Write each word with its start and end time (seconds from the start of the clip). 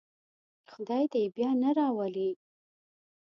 خدای 0.71 1.03
دې 1.11 1.19
یې 1.23 1.29
بیا 1.35 1.49
نه 1.61 1.69
راولي. 1.77 2.29